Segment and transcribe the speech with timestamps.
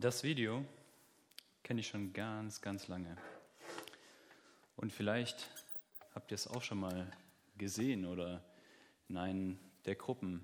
[0.00, 0.64] Das Video
[1.62, 3.18] kenne ich schon ganz, ganz lange.
[4.76, 5.50] Und vielleicht
[6.14, 7.12] habt ihr es auch schon mal
[7.58, 8.42] gesehen oder
[9.10, 10.40] in einer der Gruppen,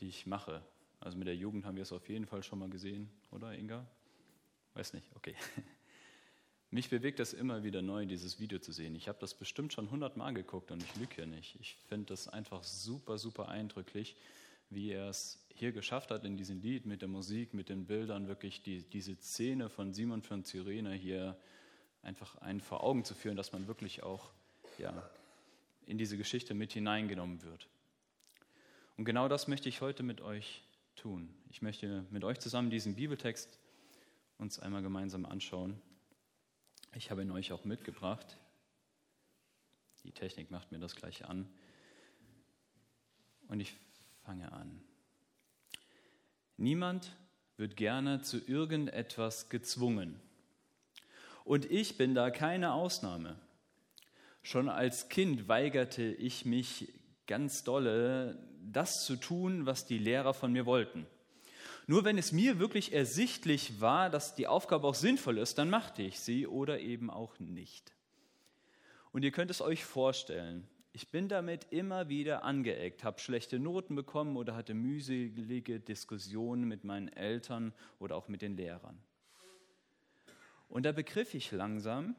[0.00, 0.60] die ich mache.
[1.00, 3.86] Also mit der Jugend haben wir es auf jeden Fall schon mal gesehen, oder Inga?
[4.74, 5.34] Weiß nicht, okay.
[6.70, 8.94] Mich bewegt das immer wieder neu, dieses Video zu sehen.
[8.94, 11.56] Ich habe das bestimmt schon hundertmal geguckt und ich lüge hier nicht.
[11.60, 14.16] Ich finde das einfach super, super eindrücklich,
[14.74, 18.26] wie er es hier geschafft hat in diesem Lied mit der Musik, mit den Bildern,
[18.26, 21.36] wirklich die, diese Szene von Simon von Cyrene hier
[22.02, 24.32] einfach einen vor Augen zu führen, dass man wirklich auch
[24.78, 25.08] ja,
[25.86, 27.68] in diese Geschichte mit hineingenommen wird.
[28.96, 30.62] Und genau das möchte ich heute mit euch
[30.96, 31.34] tun.
[31.50, 33.58] Ich möchte mit euch zusammen diesen Bibeltext
[34.38, 35.80] uns einmal gemeinsam anschauen.
[36.94, 38.36] Ich habe ihn euch auch mitgebracht.
[40.04, 41.48] Die Technik macht mir das gleich an.
[43.48, 43.74] Und ich
[44.24, 44.82] fange an.
[46.56, 47.16] Niemand
[47.56, 50.20] wird gerne zu irgendetwas gezwungen.
[51.44, 53.38] Und ich bin da keine Ausnahme.
[54.42, 56.92] Schon als Kind weigerte ich mich
[57.26, 61.06] ganz dolle, das zu tun, was die Lehrer von mir wollten.
[61.86, 66.02] Nur wenn es mir wirklich ersichtlich war, dass die Aufgabe auch sinnvoll ist, dann machte
[66.02, 67.92] ich sie oder eben auch nicht.
[69.10, 73.94] Und ihr könnt es euch vorstellen, ich bin damit immer wieder angeeckt, habe schlechte Noten
[73.94, 78.98] bekommen oder hatte mühselige Diskussionen mit meinen Eltern oder auch mit den Lehrern.
[80.68, 82.14] Und da begriff ich langsam,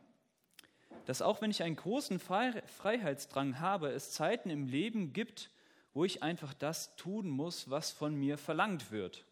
[1.06, 5.52] dass auch wenn ich einen großen Freiheitsdrang habe, es Zeiten im Leben gibt,
[5.94, 9.26] wo ich einfach das tun muss, was von mir verlangt wird.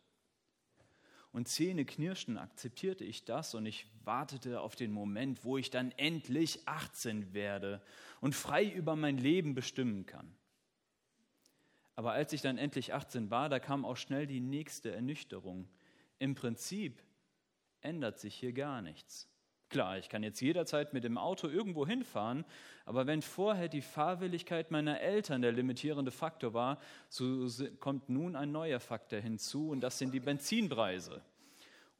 [1.31, 5.91] Und Zähne knirschen akzeptierte ich das und ich wartete auf den Moment, wo ich dann
[5.91, 7.81] endlich 18 werde
[8.19, 10.35] und frei über mein Leben bestimmen kann.
[11.95, 15.69] Aber als ich dann endlich 18 war, da kam auch schnell die nächste Ernüchterung.
[16.19, 17.02] Im Prinzip
[17.79, 19.30] ändert sich hier gar nichts.
[19.72, 22.43] Klar, ich kann jetzt jederzeit mit dem Auto irgendwo hinfahren,
[22.86, 26.77] aber wenn vorher die Fahrwilligkeit meiner Eltern der limitierende Faktor war,
[27.08, 27.48] so
[27.80, 31.21] kommt nun ein neuer Faktor hinzu und das sind die Benzinpreise.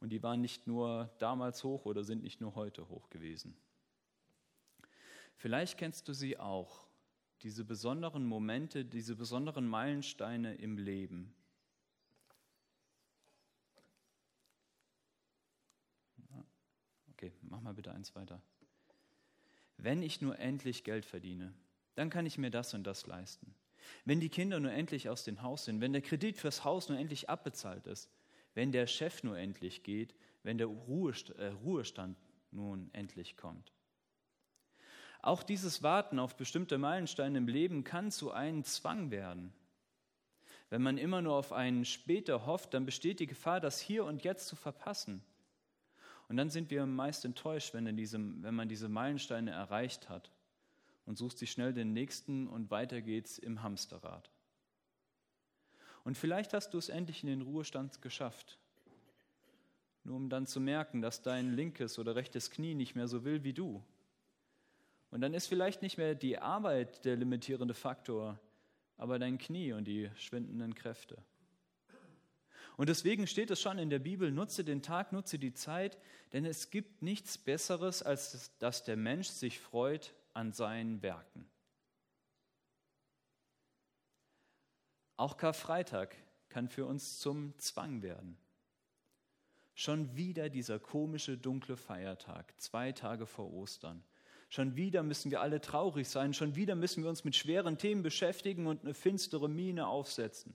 [0.00, 3.56] Und die waren nicht nur damals hoch oder sind nicht nur heute hoch gewesen.
[5.36, 6.86] Vielleicht kennst du sie auch,
[7.40, 11.34] diese besonderen Momente, diese besonderen Meilensteine im Leben.
[17.22, 18.40] Okay, mach mal bitte eins weiter.
[19.76, 21.52] Wenn ich nur endlich Geld verdiene,
[21.94, 23.54] dann kann ich mir das und das leisten.
[24.06, 26.98] Wenn die Kinder nur endlich aus dem Haus sind, wenn der Kredit fürs Haus nur
[26.98, 28.10] endlich abbezahlt ist,
[28.54, 32.16] wenn der Chef nur endlich geht, wenn der äh, Ruhestand
[32.52, 33.72] nun endlich kommt.
[35.20, 39.52] Auch dieses Warten auf bestimmte Meilensteine im Leben kann zu einem Zwang werden.
[40.70, 44.24] Wenn man immer nur auf einen später hofft, dann besteht die Gefahr, das hier und
[44.24, 45.22] jetzt zu verpassen.
[46.32, 50.30] Und dann sind wir meist enttäuscht, wenn, diesem, wenn man diese Meilensteine erreicht hat
[51.04, 54.30] und sucht sich schnell den nächsten und weiter geht's im Hamsterrad.
[56.04, 58.58] Und vielleicht hast du es endlich in den Ruhestand geschafft,
[60.04, 63.44] nur um dann zu merken, dass dein linkes oder rechtes Knie nicht mehr so will
[63.44, 63.84] wie du.
[65.10, 68.40] Und dann ist vielleicht nicht mehr die Arbeit der limitierende Faktor,
[68.96, 71.22] aber dein Knie und die schwindenden Kräfte.
[72.76, 75.98] Und deswegen steht es schon in der Bibel, nutze den Tag, nutze die Zeit,
[76.32, 81.48] denn es gibt nichts Besseres, als dass der Mensch sich freut an seinen Werken.
[85.16, 86.16] Auch Karfreitag
[86.48, 88.38] kann für uns zum Zwang werden.
[89.74, 94.04] Schon wieder dieser komische dunkle Feiertag, zwei Tage vor Ostern.
[94.48, 98.02] Schon wieder müssen wir alle traurig sein, schon wieder müssen wir uns mit schweren Themen
[98.02, 100.54] beschäftigen und eine finstere Miene aufsetzen.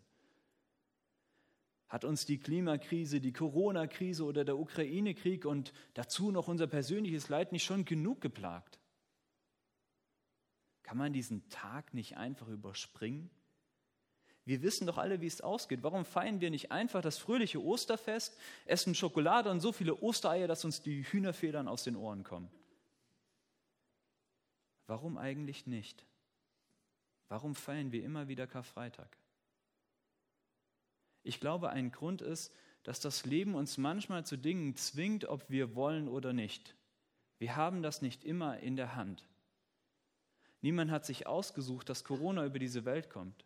[1.88, 7.52] Hat uns die Klimakrise, die Corona-Krise oder der Ukraine-Krieg und dazu noch unser persönliches Leid
[7.54, 8.80] nicht schon genug geplagt?
[10.84, 13.30] Kann man diesen Tag nicht einfach überspringen?
[14.44, 15.84] Wir wissen doch alle, wie es ausgeht.
[15.84, 20.64] Warum feiern wir nicht einfach das fröhliche Osterfest, essen Schokolade und so viele Ostereier, dass
[20.64, 22.50] uns die Hühnerfedern aus den Ohren kommen?
[24.86, 26.06] Warum eigentlich nicht?
[27.28, 29.18] Warum feiern wir immer wieder Karfreitag?
[31.28, 32.54] Ich glaube, ein Grund ist,
[32.84, 36.74] dass das Leben uns manchmal zu Dingen zwingt, ob wir wollen oder nicht.
[37.38, 39.28] Wir haben das nicht immer in der Hand.
[40.62, 43.46] Niemand hat sich ausgesucht, dass Corona über diese Welt kommt.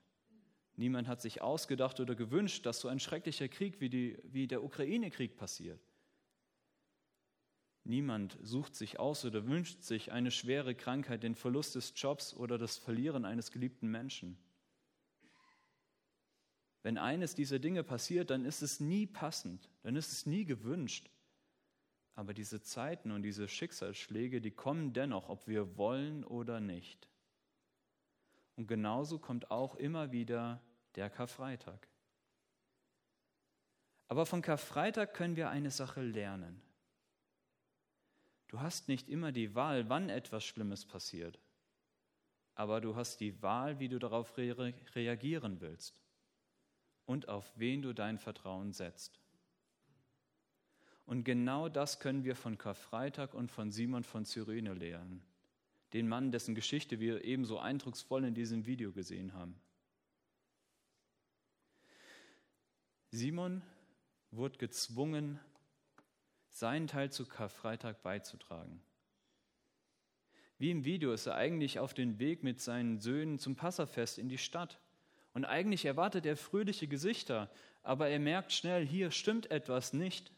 [0.76, 4.64] Niemand hat sich ausgedacht oder gewünscht, dass so ein schrecklicher Krieg wie, die, wie der
[4.64, 5.82] Ukraine-Krieg passiert.
[7.84, 12.60] Niemand sucht sich aus oder wünscht sich eine schwere Krankheit, den Verlust des Jobs oder
[12.60, 14.38] das Verlieren eines geliebten Menschen.
[16.84, 21.10] Wenn eines dieser Dinge passiert, dann ist es nie passend, dann ist es nie gewünscht.
[22.16, 27.08] Aber diese Zeiten und diese Schicksalsschläge, die kommen dennoch, ob wir wollen oder nicht.
[28.56, 30.62] Und genauso kommt auch immer wieder
[30.96, 31.88] der Karfreitag.
[34.08, 36.62] Aber von Karfreitag können wir eine Sache lernen.
[38.50, 41.40] Du hast nicht immer die Wahl, wann etwas Schlimmes passiert,
[42.56, 46.01] aber du hast die Wahl, wie du darauf re reagieren willst
[47.12, 49.20] und auf wen du dein Vertrauen setzt.
[51.06, 55.22] Und genau das können wir von Karfreitag und von Simon von Cyrene lernen,
[55.92, 59.60] den Mann, dessen Geschichte wir ebenso eindrucksvoll in diesem Video gesehen haben.
[63.10, 63.62] Simon
[64.32, 65.38] wurde gezwungen,
[66.48, 68.82] seinen Teil zu Karfreitag beizutragen.
[70.60, 74.30] Wie im Video ist er eigentlich auf den Weg mit seinen Söhnen zum Passafest in
[74.30, 74.80] die Stadt.
[75.34, 77.50] Und eigentlich erwartet er fröhliche Gesichter,
[77.84, 80.32] aber er merkt schnell, hier stimmt etwas nicht.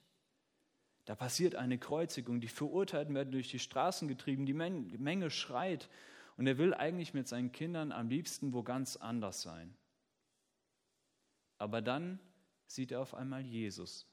[1.05, 5.89] Da passiert eine Kreuzigung, die Verurteilten werden durch die Straßen getrieben, die Menge schreit
[6.37, 9.75] und er will eigentlich mit seinen Kindern am liebsten wo ganz anders sein.
[11.57, 12.19] Aber dann
[12.67, 14.07] sieht er auf einmal Jesus,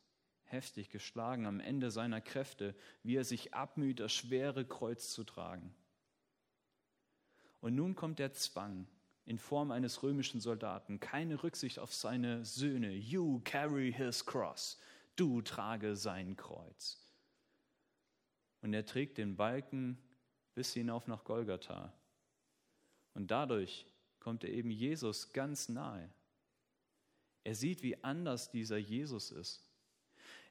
[0.45, 5.75] heftig geschlagen am Ende seiner Kräfte, wie er sich abmüht, das schwere Kreuz zu tragen.
[7.61, 8.87] Und nun kommt der Zwang
[9.27, 12.93] in Form eines römischen Soldaten, keine Rücksicht auf seine Söhne.
[12.93, 14.79] You carry his cross.
[15.17, 16.99] Du trage sein Kreuz.
[18.63, 19.99] Und er trägt den Balken
[20.55, 21.93] bis hinauf nach Golgatha.
[23.15, 23.87] Und dadurch
[24.19, 26.11] kommt er eben Jesus ganz nahe.
[27.45, 29.65] Er sieht, wie anders dieser Jesus ist.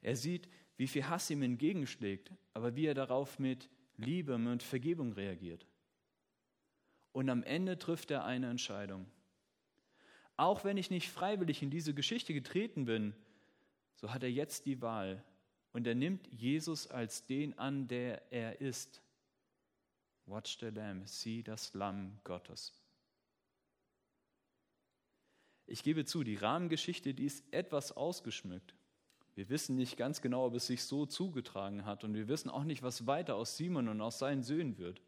[0.01, 5.13] Er sieht, wie viel Hass ihm entgegenschlägt, aber wie er darauf mit Liebe und Vergebung
[5.13, 5.65] reagiert.
[7.11, 9.05] Und am Ende trifft er eine Entscheidung.
[10.37, 13.13] Auch wenn ich nicht freiwillig in diese Geschichte getreten bin,
[13.95, 15.23] so hat er jetzt die Wahl
[15.73, 19.01] und er nimmt Jesus als den an, der er ist.
[20.25, 22.73] Watch the Lamb, sieh das Lamm Gottes.
[25.65, 28.75] Ich gebe zu, die Rahmengeschichte, die ist etwas ausgeschmückt.
[29.35, 32.63] Wir wissen nicht ganz genau, ob es sich so zugetragen hat und wir wissen auch
[32.63, 35.01] nicht, was weiter aus Simon und aus seinen Söhnen wird.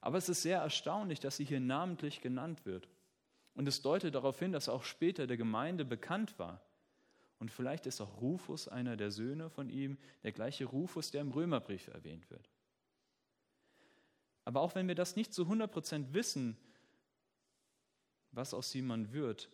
[0.00, 2.88] Aber es ist sehr erstaunlich, dass sie hier namentlich genannt wird.
[3.54, 6.62] Und es deutet darauf hin, dass auch später der Gemeinde bekannt war.
[7.38, 11.32] Und vielleicht ist auch Rufus einer der Söhne von ihm, der gleiche Rufus, der im
[11.32, 12.50] Römerbrief erwähnt wird.
[14.44, 16.56] Aber auch wenn wir das nicht zu 100% wissen,
[18.32, 19.50] was aus Simon wird,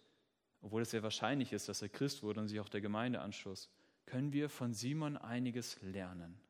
[0.61, 3.71] obwohl es sehr wahrscheinlich ist, dass er Christ wurde und sich auch der Gemeinde anschloss,
[4.05, 6.41] können wir von Simon einiges lernen.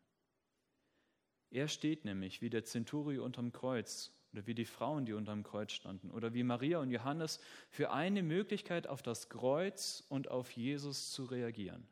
[1.51, 5.73] Er steht nämlich wie der Zenturio unterm Kreuz oder wie die Frauen, die unterm Kreuz
[5.73, 7.41] standen oder wie Maria und Johannes
[7.71, 11.87] für eine Möglichkeit auf das Kreuz und auf Jesus zu reagieren.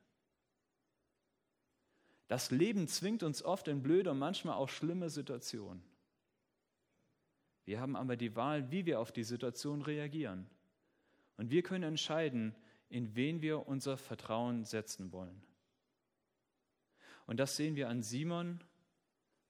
[2.29, 5.83] Das Leben zwingt uns oft in blöde und manchmal auch schlimme Situationen.
[7.65, 10.47] Wir haben aber die Wahl, wie wir auf die Situation reagieren.
[11.37, 12.55] Und wir können entscheiden,
[12.89, 15.43] in wen wir unser Vertrauen setzen wollen.
[17.27, 18.61] Und das sehen wir an Simon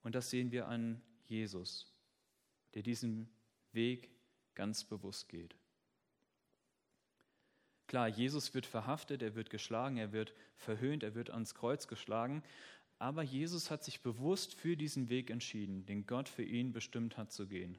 [0.05, 1.93] und das sehen wir an Jesus,
[2.75, 3.29] der diesen
[3.73, 4.11] Weg
[4.55, 5.57] ganz bewusst geht.
[7.89, 12.43] Klar, Jesus wird verhaftet, er wird geschlagen, er wird verhöhnt, er wird ans Kreuz geschlagen,
[12.99, 17.33] aber Jesus hat sich bewusst für diesen Weg entschieden, den Gott für ihn bestimmt hat
[17.33, 17.77] zu gehen.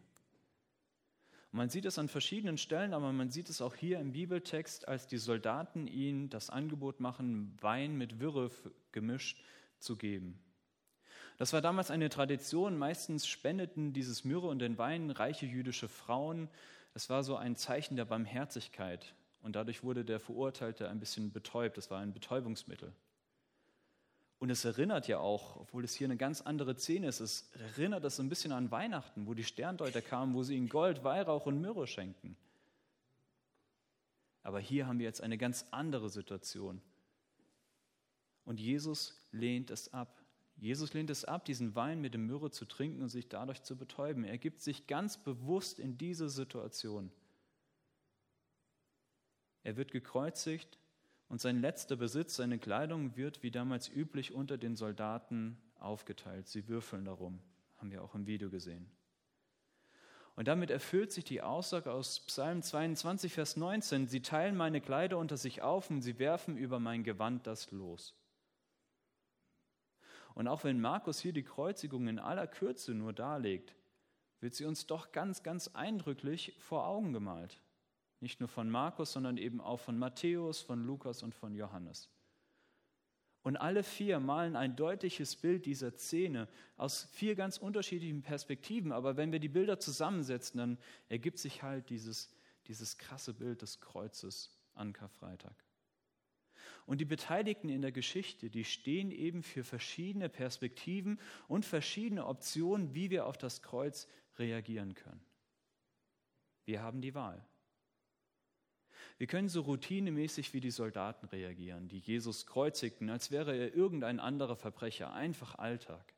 [1.51, 5.07] Man sieht es an verschiedenen Stellen, aber man sieht es auch hier im Bibeltext, als
[5.07, 8.51] die Soldaten ihm das Angebot machen, Wein mit Wirre
[8.91, 9.41] gemischt
[9.79, 10.44] zu geben.
[11.37, 12.77] Das war damals eine Tradition.
[12.77, 16.49] Meistens spendeten dieses Myrrhe und den Wein reiche jüdische Frauen.
[16.93, 19.13] Es war so ein Zeichen der Barmherzigkeit.
[19.41, 21.77] Und dadurch wurde der Verurteilte ein bisschen betäubt.
[21.77, 22.93] Das war ein Betäubungsmittel.
[24.39, 28.09] Und es erinnert ja auch, obwohl es hier eine ganz andere Szene ist, es erinnert
[28.11, 31.61] so ein bisschen an Weihnachten, wo die Sterndeuter kamen, wo sie ihnen Gold, Weihrauch und
[31.61, 32.35] Myrrhe schenken.
[34.43, 36.81] Aber hier haben wir jetzt eine ganz andere Situation.
[38.43, 40.24] Und Jesus lehnt es ab.
[40.57, 43.75] Jesus lehnt es ab, diesen Wein mit dem Myrrhe zu trinken und sich dadurch zu
[43.75, 44.23] betäuben.
[44.23, 47.11] Er gibt sich ganz bewusst in diese Situation.
[49.63, 50.77] Er wird gekreuzigt
[51.27, 56.47] und sein letzter Besitz, seine Kleidung, wird wie damals üblich unter den Soldaten aufgeteilt.
[56.47, 57.39] Sie würfeln darum,
[57.77, 58.89] haben wir auch im Video gesehen.
[60.35, 65.17] Und damit erfüllt sich die Aussage aus Psalm 22, Vers 19, sie teilen meine Kleider
[65.17, 68.13] unter sich auf und sie werfen über mein Gewand das Los.
[70.35, 73.73] Und auch wenn Markus hier die Kreuzigung in aller Kürze nur darlegt,
[74.41, 77.59] wird sie uns doch ganz, ganz eindrücklich vor Augen gemalt.
[78.19, 82.09] Nicht nur von Markus, sondern eben auch von Matthäus, von Lukas und von Johannes.
[83.43, 88.91] Und alle vier malen ein deutliches Bild dieser Szene aus vier ganz unterschiedlichen Perspektiven.
[88.91, 90.77] Aber wenn wir die Bilder zusammensetzen, dann
[91.09, 92.33] ergibt sich halt dieses,
[92.67, 95.64] dieses krasse Bild des Kreuzes an Karfreitag.
[96.85, 102.93] Und die Beteiligten in der Geschichte, die stehen eben für verschiedene Perspektiven und verschiedene Optionen,
[102.93, 105.25] wie wir auf das Kreuz reagieren können.
[106.65, 107.43] Wir haben die Wahl.
[109.17, 114.19] Wir können so routinemäßig wie die Soldaten reagieren, die Jesus kreuzigten, als wäre er irgendein
[114.19, 116.13] anderer Verbrecher, einfach Alltag.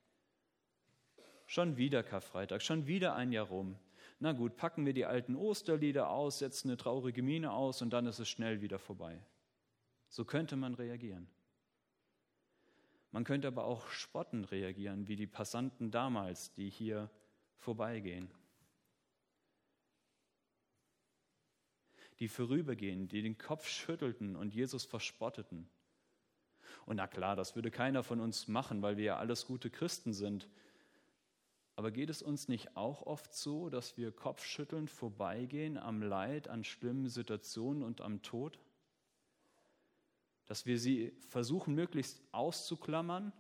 [1.46, 3.78] Schon wieder Karfreitag, schon wieder ein Jahr rum.
[4.20, 8.08] Na gut, packen wir die alten Osterlieder aus, setzen eine traurige Miene aus und dann
[8.08, 9.22] ist es schnell wieder vorbei.
[10.10, 11.28] So könnte man reagieren.
[13.12, 17.10] Man könnte aber auch spottend reagieren, wie die Passanten damals, die hier
[17.58, 18.30] vorbeigehen.
[22.20, 25.70] Die vorübergehen, die den Kopf schüttelten und Jesus verspotteten.
[26.86, 30.14] Und na klar, das würde keiner von uns machen, weil wir ja alles gute Christen
[30.14, 30.48] sind.
[31.76, 36.64] Aber geht es uns nicht auch oft so, dass wir kopfschüttelnd vorbeigehen am Leid, an
[36.64, 38.58] schlimmen Situationen und am Tod?
[40.48, 43.32] Dass wir sie versuchen möglichst auszuklammern,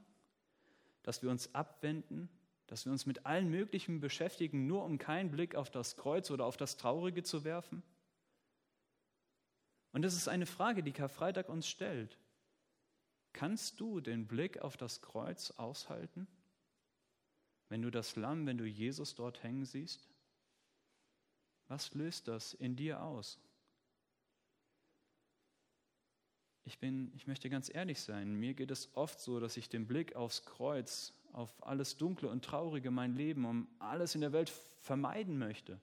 [1.03, 2.29] dass wir uns abwenden,
[2.67, 6.45] dass wir uns mit allen möglichen beschäftigen, nur um keinen Blick auf das Kreuz oder
[6.45, 7.81] auf das Traurige zu werfen?
[9.93, 12.17] Und das ist eine Frage, die Karfreitag uns stellt.
[13.31, 16.27] Kannst du den Blick auf das Kreuz aushalten,
[17.69, 20.07] wenn du das Lamm, wenn du Jesus dort hängen siehst?
[21.67, 23.39] Was löst das in dir aus?
[26.67, 29.87] Ich, bin, ich möchte ganz ehrlich sein, mir geht es oft so, dass ich den
[29.87, 34.51] Blick aufs Kreuz, auf alles Dunkle und Traurige, mein Leben, um alles in der Welt
[34.81, 35.79] vermeiden möchte.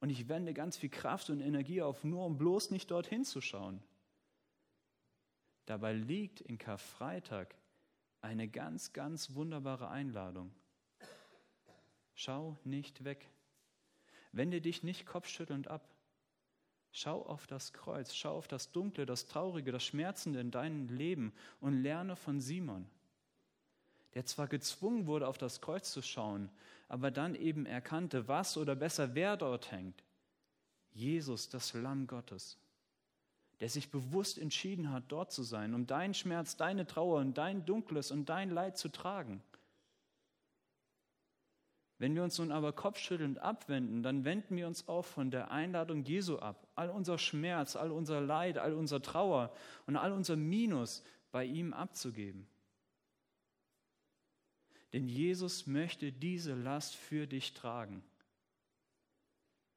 [0.00, 3.40] Und ich wende ganz viel Kraft und Energie auf, nur um bloß nicht dorthin zu
[3.40, 3.80] schauen.
[5.66, 7.54] Dabei liegt in Karfreitag
[8.20, 10.52] eine ganz, ganz wunderbare Einladung.
[12.14, 13.30] Schau nicht weg.
[14.32, 15.88] Wende dich nicht kopfschüttelnd ab.
[16.92, 21.32] Schau auf das Kreuz, schau auf das Dunkle, das Traurige, das Schmerzende in deinem Leben
[21.60, 22.86] und lerne von Simon,
[24.14, 26.50] der zwar gezwungen wurde, auf das Kreuz zu schauen,
[26.88, 30.02] aber dann eben erkannte, was oder besser wer dort hängt.
[30.92, 32.58] Jesus, das Lamm Gottes,
[33.60, 37.66] der sich bewusst entschieden hat, dort zu sein, um deinen Schmerz, deine Trauer und dein
[37.66, 39.42] Dunkles und dein Leid zu tragen.
[41.98, 46.04] Wenn wir uns nun aber kopfschüttelnd abwenden, dann wenden wir uns auch von der Einladung
[46.04, 46.68] Jesu ab.
[46.76, 49.52] All unser Schmerz, all unser Leid, all unser Trauer
[49.86, 51.02] und all unser Minus
[51.32, 52.46] bei ihm abzugeben.
[54.92, 58.04] Denn Jesus möchte diese Last für dich tragen,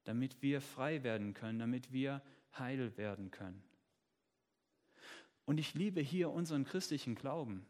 [0.04, 2.22] damit wir frei werden können, damit wir
[2.56, 3.62] heil werden können.
[5.44, 7.66] Und ich liebe hier unseren christlichen Glauben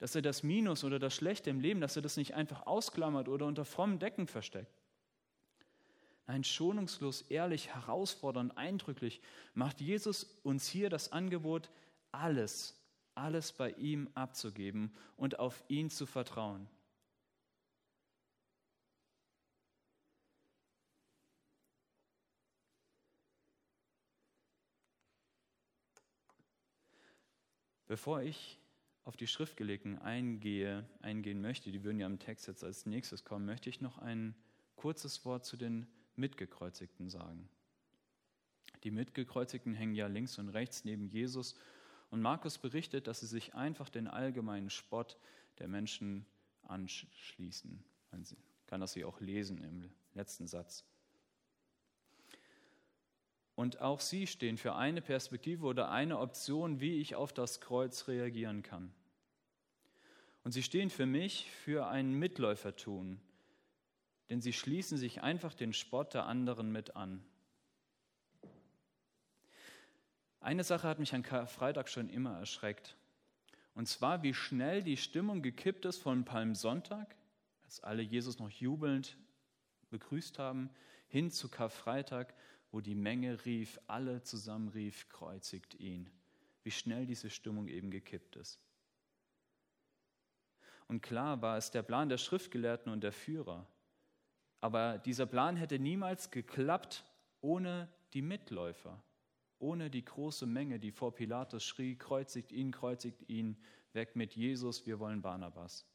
[0.00, 3.28] dass er das Minus oder das Schlechte im Leben, dass er das nicht einfach ausklammert
[3.28, 4.72] oder unter frommen Decken versteckt.
[6.26, 9.20] Nein, schonungslos, ehrlich, herausfordernd, eindrücklich
[9.52, 11.70] macht Jesus uns hier das Angebot,
[12.12, 12.80] alles,
[13.14, 16.66] alles bei ihm abzugeben und auf ihn zu vertrauen.
[27.86, 28.59] Bevor ich
[29.10, 33.44] auf die Schriftgelegten eingehe, eingehen möchte, die würden ja im Text jetzt als nächstes kommen,
[33.44, 34.36] möchte ich noch ein
[34.76, 37.48] kurzes Wort zu den Mitgekreuzigten sagen.
[38.84, 41.56] Die Mitgekreuzigten hängen ja links und rechts neben Jesus
[42.10, 45.18] und Markus berichtet, dass sie sich einfach den allgemeinen Spott
[45.58, 46.24] der Menschen
[46.62, 47.82] anschließen.
[48.12, 48.24] Man
[48.68, 50.84] kann das hier auch lesen im letzten Satz.
[53.56, 58.06] Und auch sie stehen für eine Perspektive oder eine Option, wie ich auf das Kreuz
[58.06, 58.94] reagieren kann.
[60.42, 63.20] Und sie stehen für mich für ein Mitläufertun,
[64.30, 67.22] denn sie schließen sich einfach den Spott der anderen mit an.
[70.40, 72.96] Eine Sache hat mich an Freitag schon immer erschreckt.
[73.74, 77.14] Und zwar, wie schnell die Stimmung gekippt ist von Palmsonntag,
[77.62, 79.16] als alle Jesus noch jubelnd
[79.90, 80.70] begrüßt haben,
[81.08, 82.34] hin zu Karfreitag,
[82.72, 86.08] wo die Menge rief, alle zusammen rief, kreuzigt ihn.
[86.62, 88.60] Wie schnell diese Stimmung eben gekippt ist.
[90.90, 93.64] Und klar war es der Plan der Schriftgelehrten und der Führer.
[94.60, 97.04] Aber dieser Plan hätte niemals geklappt
[97.40, 99.00] ohne die Mitläufer,
[99.60, 103.56] ohne die große Menge, die vor Pilatus schrie, kreuzigt ihn, kreuzigt ihn,
[103.92, 105.86] weg mit Jesus, wir wollen Barnabas.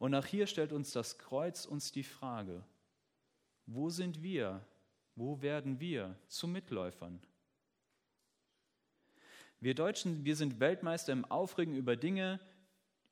[0.00, 2.64] Und nach hier stellt uns das Kreuz uns die Frage,
[3.66, 4.66] wo sind wir
[5.14, 7.20] Wo werden wir zu Mitläufern?
[9.62, 12.40] Wir Deutschen, wir sind Weltmeister im Aufregen über Dinge,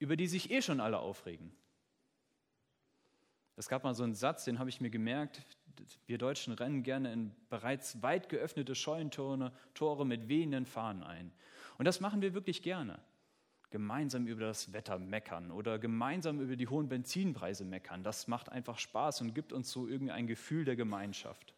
[0.00, 1.52] über die sich eh schon alle aufregen.
[3.54, 5.42] Es gab mal so einen Satz, den habe ich mir gemerkt.
[6.06, 11.30] Wir Deutschen rennen gerne in bereits weit geöffnete Scheunentore Tore mit wehenden Fahnen ein.
[11.78, 12.98] Und das machen wir wirklich gerne.
[13.70, 18.02] Gemeinsam über das Wetter meckern oder gemeinsam über die hohen Benzinpreise meckern.
[18.02, 21.54] Das macht einfach Spaß und gibt uns so irgendwie ein Gefühl der Gemeinschaft.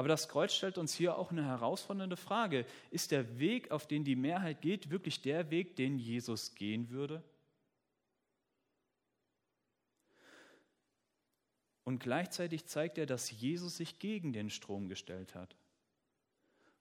[0.00, 2.64] Aber das Kreuz stellt uns hier auch eine herausfordernde Frage.
[2.90, 7.22] Ist der Weg, auf den die Mehrheit geht, wirklich der Weg, den Jesus gehen würde?
[11.84, 15.54] Und gleichzeitig zeigt er, dass Jesus sich gegen den Strom gestellt hat,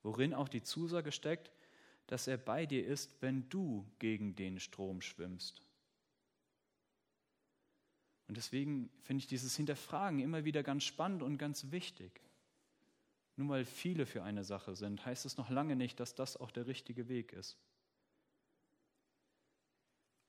[0.01, 1.51] worin auch die Zusage steckt,
[2.07, 5.61] dass er bei dir ist, wenn du gegen den Strom schwimmst.
[8.29, 12.21] Und deswegen finde ich dieses Hinterfragen immer wieder ganz spannend und ganz wichtig.
[13.39, 16.51] Nur weil viele für eine Sache sind, heißt es noch lange nicht, dass das auch
[16.51, 17.57] der richtige Weg ist.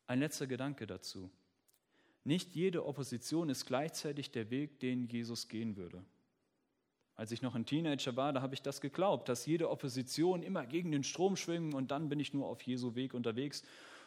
[0.07, 1.29] Ein letzter Gedanke dazu.
[2.23, 6.05] Nicht jede Opposition ist gleichzeitig der Weg, den Jesus gehen würde.
[7.17, 10.65] Als ich noch ein Teenager war, da habe ich das geglaubt, dass jede Opposition immer
[10.65, 13.63] gegen den Strom schwimmen und dann bin ich nur auf Jesu Weg unterwegs.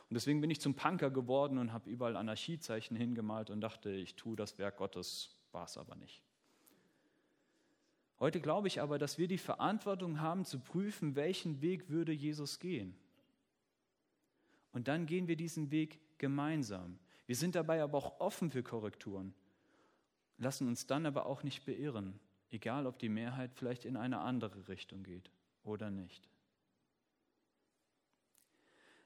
[0.09, 4.15] Und deswegen bin ich zum Punker geworden und habe überall Anarchiezeichen hingemalt und dachte, ich
[4.15, 6.21] tue das Werk Gottes, war es aber nicht.
[8.19, 12.59] Heute glaube ich aber, dass wir die Verantwortung haben zu prüfen, welchen Weg würde Jesus
[12.59, 12.95] gehen.
[14.71, 16.99] Und dann gehen wir diesen Weg gemeinsam.
[17.25, 19.33] Wir sind dabei aber auch offen für Korrekturen,
[20.37, 24.67] lassen uns dann aber auch nicht beirren, egal ob die Mehrheit vielleicht in eine andere
[24.67, 25.31] Richtung geht
[25.63, 26.29] oder nicht.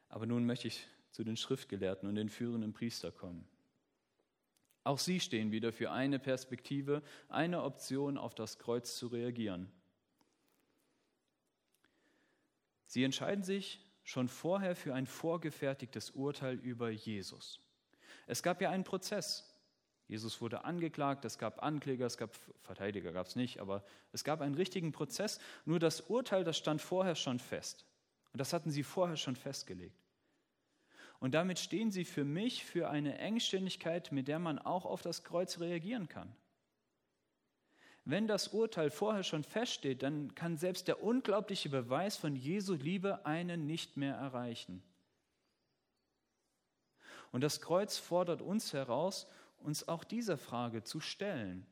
[0.09, 3.47] Aber nun möchte ich zu den Schriftgelehrten und den führenden Priester kommen.
[4.87, 9.69] Auch sie stehen wieder für eine Perspektive, eine Option auf das Kreuz zu reagieren.
[12.85, 17.59] Sie entscheiden sich schon vorher für ein vorgefertigtes Urteil über Jesus.
[18.27, 19.53] Es gab ja einen Prozess.
[20.07, 23.83] Jesus wurde angeklagt, es gab Ankläger, es gab Verteidiger, gab es nicht, aber
[24.13, 25.41] es gab einen richtigen Prozess.
[25.65, 27.85] Nur das Urteil, das stand vorher schon fest.
[28.31, 30.06] Und das hatten sie vorher schon festgelegt.
[31.19, 35.23] Und damit stehen sie für mich für eine Engständigkeit, mit der man auch auf das
[35.23, 36.35] Kreuz reagieren kann.
[38.05, 43.25] Wenn das Urteil vorher schon feststeht, dann kann selbst der unglaubliche Beweis von Jesu Liebe
[43.25, 44.81] einen nicht mehr erreichen.
[47.31, 49.27] Und das Kreuz fordert uns heraus,
[49.57, 51.65] uns auch dieser Frage zu stellen.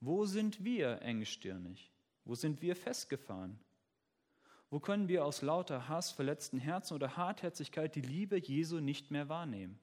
[0.00, 1.90] Wo sind wir engstirnig?
[2.24, 3.58] Wo sind wir festgefahren?
[4.74, 9.28] Wo können wir aus lauter Hass, verletzten Herzen oder Hartherzigkeit die Liebe Jesu nicht mehr
[9.28, 9.78] wahrnehmen?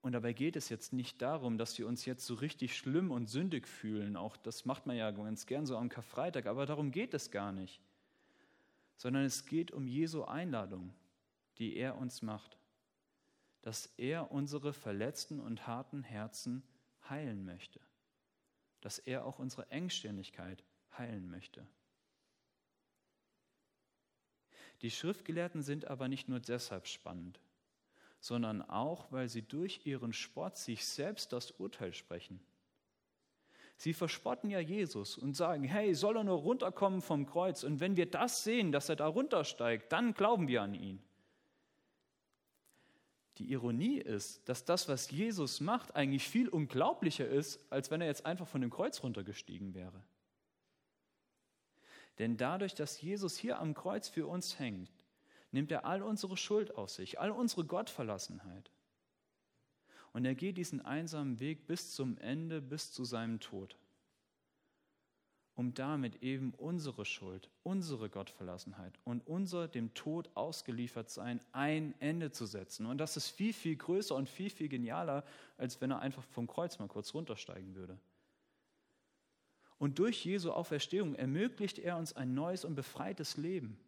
[0.00, 3.28] Und dabei geht es jetzt nicht darum, dass wir uns jetzt so richtig schlimm und
[3.28, 4.16] sündig fühlen.
[4.16, 7.50] Auch das macht man ja ganz gern so am Karfreitag, aber darum geht es gar
[7.50, 7.80] nicht.
[8.96, 10.94] Sondern es geht um Jesu Einladung,
[11.58, 12.56] die er uns macht.
[13.62, 16.62] Dass er unsere verletzten und harten Herzen
[17.10, 17.80] heilen möchte.
[18.80, 20.62] Dass er auch unsere Engstirnigkeit
[20.98, 21.66] heilen möchte.
[24.82, 27.40] Die Schriftgelehrten sind aber nicht nur deshalb spannend,
[28.20, 32.40] sondern auch, weil sie durch ihren Spott sich selbst das Urteil sprechen.
[33.76, 37.62] Sie verspotten ja Jesus und sagen, hey, soll er nur runterkommen vom Kreuz?
[37.62, 41.00] Und wenn wir das sehen, dass er da runtersteigt, dann glauben wir an ihn.
[43.38, 48.08] Die Ironie ist, dass das, was Jesus macht, eigentlich viel unglaublicher ist, als wenn er
[48.08, 50.02] jetzt einfach von dem Kreuz runtergestiegen wäre.
[52.18, 54.90] Denn dadurch, dass Jesus hier am Kreuz für uns hängt,
[55.52, 58.70] nimmt er all unsere Schuld auf sich, all unsere Gottverlassenheit.
[60.12, 63.76] Und er geht diesen einsamen Weg bis zum Ende, bis zu seinem Tod,
[65.54, 72.32] um damit eben unsere Schuld, unsere Gottverlassenheit und unser dem Tod ausgeliefert sein ein Ende
[72.32, 72.86] zu setzen.
[72.86, 75.24] Und das ist viel, viel größer und viel, viel genialer,
[75.56, 77.98] als wenn er einfach vom Kreuz mal kurz runtersteigen würde.
[79.78, 83.78] Und durch Jesu Auferstehung ermöglicht er uns ein neues und befreites Leben.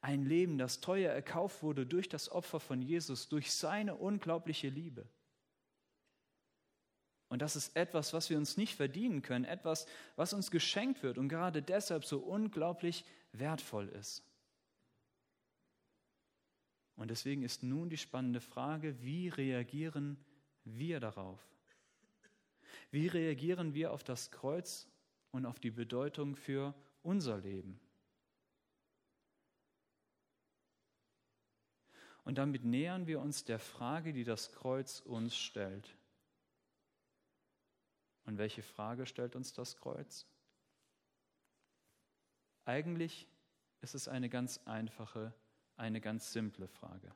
[0.00, 5.06] Ein Leben, das teuer erkauft wurde durch das Opfer von Jesus, durch seine unglaubliche Liebe.
[7.28, 11.16] Und das ist etwas, was wir uns nicht verdienen können, etwas, was uns geschenkt wird
[11.18, 14.22] und gerade deshalb so unglaublich wertvoll ist.
[16.96, 20.22] Und deswegen ist nun die spannende Frage, wie reagieren
[20.64, 21.40] wir darauf?
[22.90, 24.91] Wie reagieren wir auf das Kreuz
[25.32, 27.80] und auf die Bedeutung für unser Leben.
[32.24, 35.96] Und damit nähern wir uns der Frage, die das Kreuz uns stellt.
[38.24, 40.26] Und welche Frage stellt uns das Kreuz?
[42.64, 43.26] Eigentlich
[43.80, 45.34] ist es eine ganz einfache,
[45.76, 47.12] eine ganz simple Frage.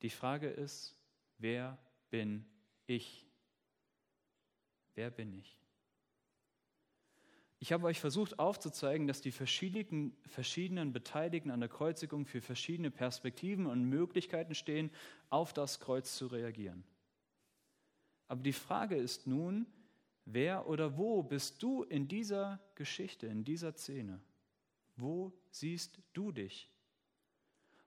[0.00, 0.96] Die Frage ist,
[1.36, 2.46] wer bin
[2.86, 3.26] ich?
[4.94, 5.63] Wer bin ich?
[7.64, 12.90] Ich habe euch versucht aufzuzeigen, dass die verschiedenen, verschiedenen Beteiligten an der Kreuzigung für verschiedene
[12.90, 14.90] Perspektiven und Möglichkeiten stehen,
[15.30, 16.84] auf das Kreuz zu reagieren.
[18.28, 19.66] Aber die Frage ist nun,
[20.26, 24.20] wer oder wo bist du in dieser Geschichte, in dieser Szene?
[24.96, 26.70] Wo siehst du dich?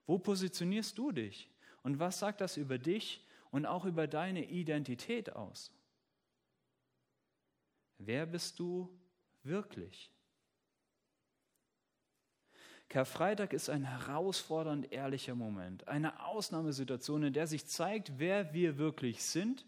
[0.06, 1.48] Wo positionierst du dich?
[1.84, 5.70] Und was sagt das über dich und auch über deine Identität aus?
[7.98, 8.92] Wer bist du
[9.48, 10.12] wirklich?
[12.88, 19.22] Karfreitag ist ein herausfordernd ehrlicher Moment, eine Ausnahmesituation, in der sich zeigt, wer wir wirklich
[19.22, 19.66] sind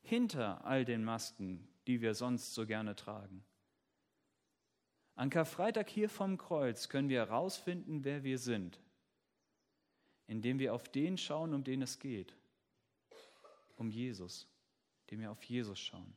[0.00, 3.44] hinter all den Masken, die wir sonst so gerne tragen.
[5.16, 8.80] An Karfreitag hier vom Kreuz können wir herausfinden, wer wir sind,
[10.26, 12.34] indem wir auf den schauen, um den es geht,
[13.76, 14.48] um Jesus,
[15.02, 16.16] indem wir auf Jesus schauen.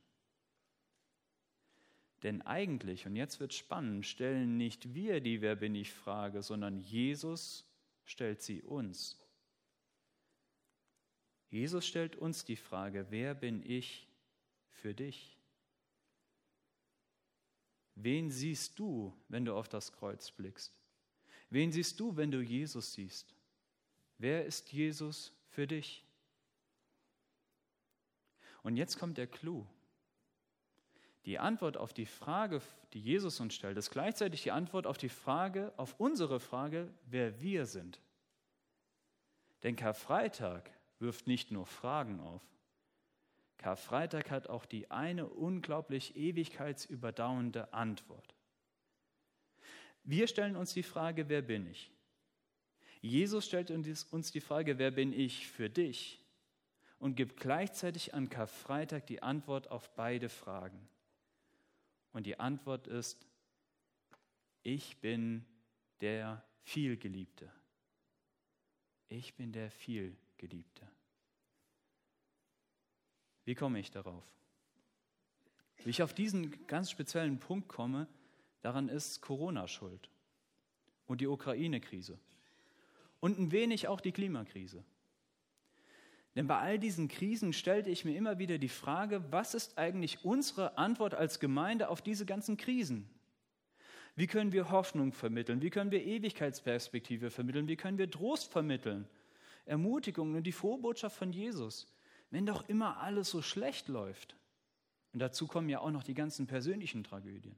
[2.22, 6.78] Denn eigentlich, und jetzt wird spannend, stellen nicht wir die Wer bin ich Frage, sondern
[6.78, 7.64] Jesus
[8.04, 9.18] stellt sie uns.
[11.48, 14.06] Jesus stellt uns die Frage, wer bin ich
[14.70, 15.36] für dich?
[17.94, 20.72] Wen siehst du, wenn du auf das Kreuz blickst?
[21.50, 23.34] Wen siehst du, wenn du Jesus siehst?
[24.18, 26.04] Wer ist Jesus für dich?
[28.62, 29.66] Und jetzt kommt der Clou.
[31.26, 35.10] Die Antwort auf die Frage, die Jesus uns stellt, ist gleichzeitig die Antwort auf die
[35.10, 38.00] Frage, auf unsere Frage, wer wir sind.
[39.62, 42.42] Denn Karfreitag wirft nicht nur Fragen auf.
[43.58, 48.34] Karfreitag hat auch die eine unglaublich ewigkeitsüberdauernde Antwort.
[50.02, 51.90] Wir stellen uns die Frage, wer bin ich?
[53.02, 56.24] Jesus stellt uns die Frage, wer bin ich für dich?
[56.98, 60.88] Und gibt gleichzeitig an Karfreitag die Antwort auf beide Fragen.
[62.12, 63.26] Und die Antwort ist,
[64.62, 65.44] ich bin
[66.00, 67.50] der Vielgeliebte.
[69.08, 70.88] Ich bin der Vielgeliebte.
[73.44, 74.24] Wie komme ich darauf?
[75.78, 78.06] Wie ich auf diesen ganz speziellen Punkt komme,
[78.60, 80.10] daran ist Corona schuld
[81.06, 82.18] und die Ukraine-Krise
[83.20, 84.84] und ein wenig auch die Klimakrise.
[86.36, 90.24] Denn bei all diesen Krisen stellte ich mir immer wieder die Frage, was ist eigentlich
[90.24, 93.08] unsere Antwort als Gemeinde auf diese ganzen Krisen?
[94.14, 95.62] Wie können wir Hoffnung vermitteln?
[95.62, 97.68] Wie können wir Ewigkeitsperspektive vermitteln?
[97.68, 99.08] Wie können wir Trost vermitteln?
[99.66, 101.92] Ermutigung und die Vorbotschaft von Jesus,
[102.30, 104.36] wenn doch immer alles so schlecht läuft.
[105.12, 107.56] Und dazu kommen ja auch noch die ganzen persönlichen Tragödien.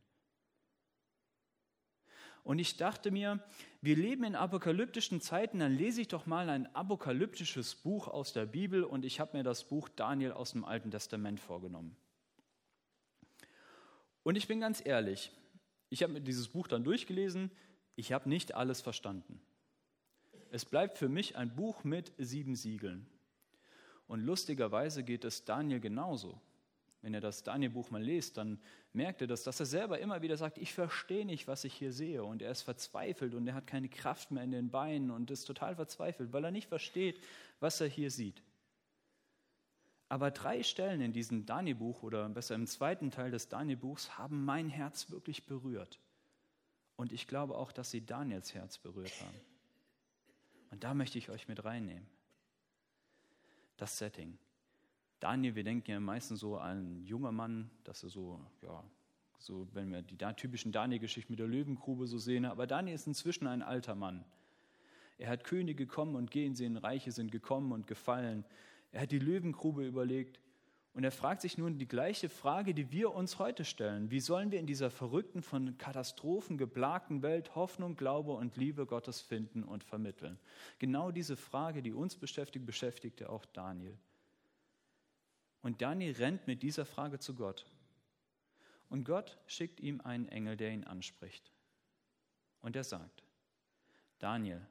[2.45, 3.39] Und ich dachte mir,
[3.81, 8.47] wir leben in apokalyptischen Zeiten, dann lese ich doch mal ein apokalyptisches Buch aus der
[8.47, 11.97] Bibel und ich habe mir das Buch Daniel aus dem Alten Testament vorgenommen.
[14.25, 15.31] Und ich bin ganz ehrlich,
[15.89, 17.51] ich habe mir dieses Buch dann durchgelesen,
[17.95, 19.41] ich habe nicht alles verstanden.
[20.51, 23.07] Es bleibt für mich ein Buch mit sieben Siegeln.
[24.07, 26.41] Und lustigerweise geht es Daniel genauso.
[27.03, 28.61] Wenn ihr das Daniel-Buch mal lest, dann
[28.93, 31.93] merkt ihr das, dass er selber immer wieder sagt, ich verstehe nicht, was ich hier
[31.93, 32.23] sehe.
[32.23, 35.45] Und er ist verzweifelt und er hat keine Kraft mehr in den Beinen und ist
[35.45, 37.21] total verzweifelt, weil er nicht versteht,
[37.59, 38.41] was er hier sieht.
[40.09, 44.69] Aber drei Stellen in diesem Daniel-Buch oder besser im zweiten Teil des Daniel-Buchs haben mein
[44.69, 45.99] Herz wirklich berührt.
[46.97, 49.41] Und ich glaube auch, dass sie Daniels Herz berührt haben.
[50.71, 52.07] Und da möchte ich euch mit reinnehmen.
[53.77, 54.39] Das Setting.
[55.23, 58.83] Daniel, wir denken ja meistens so an einen jungen Mann, dass er so, ja,
[59.39, 63.47] so, wenn wir die typischen Daniel-Geschichten mit der Löwengrube so sehen, aber Daniel ist inzwischen
[63.47, 64.25] ein alter Mann.
[65.19, 68.45] Er hat Könige kommen und gehen sehen, Reiche sind gekommen und gefallen.
[68.91, 70.41] Er hat die Löwengrube überlegt
[70.93, 74.11] und er fragt sich nun die gleiche Frage, die wir uns heute stellen.
[74.11, 79.21] Wie sollen wir in dieser verrückten, von Katastrophen geplagten Welt Hoffnung, Glaube und Liebe Gottes
[79.21, 80.41] finden und vermitteln?
[80.81, 83.97] Genau diese Frage, die uns beschäftigt, beschäftigte auch Daniel.
[85.63, 87.65] Und Daniel rennt mit dieser Frage zu Gott.
[88.89, 91.51] Und Gott schickt ihm einen Engel, der ihn anspricht.
[92.61, 93.23] Und er sagt,
[94.19, 94.67] Daniel,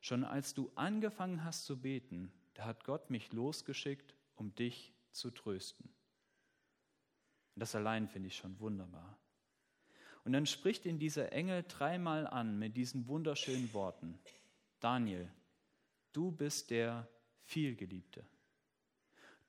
[0.00, 5.30] schon als du angefangen hast zu beten, da hat Gott mich losgeschickt, um dich zu
[5.30, 5.86] trösten.
[7.54, 9.18] Und das allein finde ich schon wunderbar.
[10.24, 14.18] Und dann spricht ihn dieser Engel dreimal an mit diesen wunderschönen Worten.
[14.78, 15.28] Daniel,
[16.12, 17.08] du bist der
[17.44, 18.24] Vielgeliebte.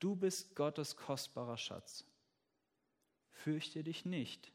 [0.03, 2.03] Du bist Gottes kostbarer Schatz.
[3.29, 4.51] Fürchte dich nicht.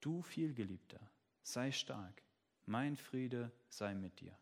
[0.00, 1.00] Du vielgeliebter,
[1.42, 2.22] sei stark.
[2.64, 4.38] Mein Friede sei mit dir.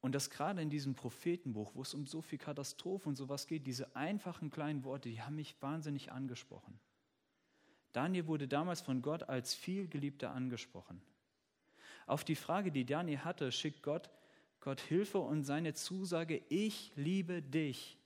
[0.00, 3.68] Und das gerade in diesem Prophetenbuch, wo es um so viel Katastrophen und sowas geht,
[3.68, 6.80] diese einfachen kleinen Worte, die haben mich wahnsinnig angesprochen.
[7.92, 11.00] Daniel wurde damals von Gott als vielgeliebter angesprochen.
[12.08, 14.10] Auf die Frage, die Daniel hatte, schickt Gott
[14.60, 17.96] Gott Hilfe und seine Zusage, ich liebe dich.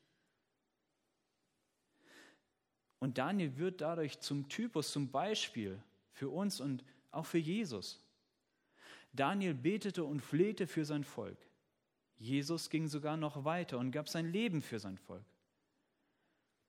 [3.01, 8.01] Und Daniel wird dadurch zum Typus, zum Beispiel für uns und auch für Jesus.
[9.13, 11.39] Daniel betete und flehte für sein Volk.
[12.17, 15.25] Jesus ging sogar noch weiter und gab sein Leben für sein Volk.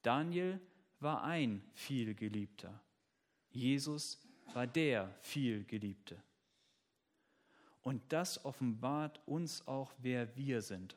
[0.02, 0.60] Daniel
[1.00, 2.80] war ein vielgeliebter.
[3.52, 4.20] Jesus
[4.54, 6.22] war der vielgeliebte.
[7.86, 10.96] Und das offenbart uns auch, wer wir sind.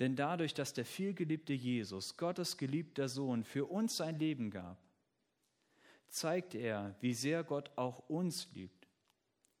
[0.00, 4.76] Denn dadurch, dass der vielgeliebte Jesus, Gottes geliebter Sohn, für uns sein Leben gab,
[6.08, 8.88] zeigt er, wie sehr Gott auch uns liebt,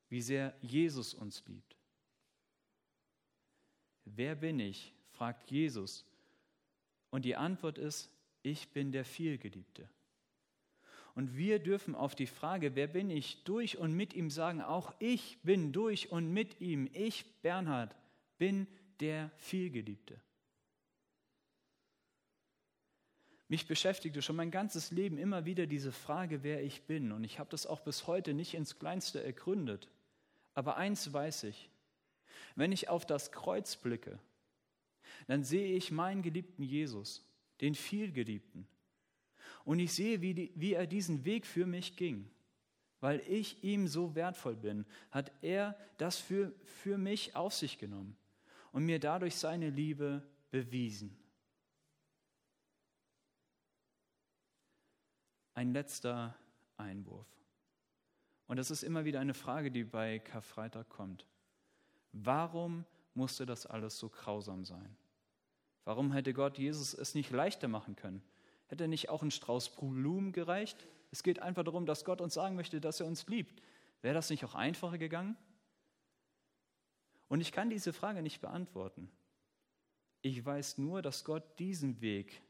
[0.08, 1.76] wie sehr Jesus uns liebt.
[4.04, 4.92] Wer bin ich?
[5.12, 6.04] fragt Jesus.
[7.10, 8.10] Und die Antwort ist,
[8.42, 9.88] ich bin der Vielgeliebte.
[11.14, 14.92] Und wir dürfen auf die Frage, wer bin ich, durch und mit ihm sagen, auch
[14.98, 17.94] ich bin durch und mit ihm, ich, Bernhard,
[18.38, 18.66] bin
[19.00, 20.20] der Vielgeliebte.
[23.48, 27.12] Mich beschäftigte schon mein ganzes Leben immer wieder diese Frage, wer ich bin.
[27.12, 29.88] Und ich habe das auch bis heute nicht ins Kleinste ergründet.
[30.54, 31.68] Aber eins weiß ich,
[32.56, 34.18] wenn ich auf das Kreuz blicke,
[35.28, 37.24] dann sehe ich meinen geliebten Jesus,
[37.60, 38.66] den vielgeliebten.
[39.64, 42.30] Und ich sehe, wie, die, wie er diesen Weg für mich ging.
[43.00, 48.16] Weil ich ihm so wertvoll bin, hat er das für, für mich auf sich genommen
[48.72, 51.16] und mir dadurch seine Liebe bewiesen.
[55.54, 56.34] Ein letzter
[56.76, 57.26] Einwurf.
[58.46, 61.26] Und das ist immer wieder eine Frage, die bei Karfreitag kommt.
[62.12, 64.96] Warum musste das alles so grausam sein?
[65.84, 68.22] Warum hätte Gott Jesus es nicht leichter machen können?
[68.66, 70.86] Hätte nicht auch ein Strauß Blumen gereicht?
[71.10, 73.62] Es geht einfach darum, dass Gott uns sagen möchte, dass er uns liebt.
[74.02, 75.36] Wäre das nicht auch einfacher gegangen?
[77.28, 79.10] Und ich kann diese Frage nicht beantworten.
[80.22, 82.42] Ich weiß nur, dass Gott diesen Weg,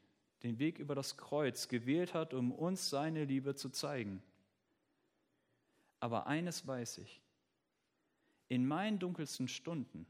[0.43, 4.21] den Weg über das Kreuz, gewählt hat, um uns seine Liebe zu zeigen.
[5.99, 7.21] Aber eines weiß ich,
[8.47, 10.05] in meinen dunkelsten Stunden,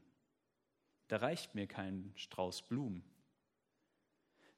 [1.08, 3.04] da reicht mir kein Strauß Blumen.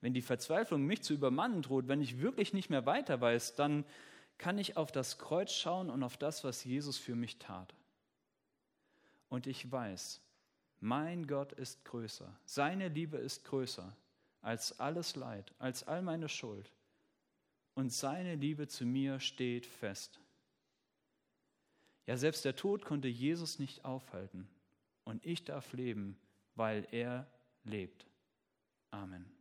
[0.01, 3.85] Wenn die Verzweiflung mich zu übermannen droht, wenn ich wirklich nicht mehr weiter weiß, dann
[4.39, 7.75] kann ich auf das Kreuz schauen und auf das, was Jesus für mich tat.
[9.29, 10.21] Und ich weiß,
[10.81, 13.97] mein Gott ist größer, seine Liebe ist größer
[14.41, 16.73] als alles Leid, als all meine Schuld.
[17.75, 20.21] Und seine Liebe zu mir steht fest.
[22.07, 24.49] Ja, selbst der Tod konnte Jesus nicht aufhalten.
[25.05, 26.19] Und ich darf leben,
[26.55, 27.27] weil er
[27.65, 28.07] lebt.
[28.91, 29.38] Amen.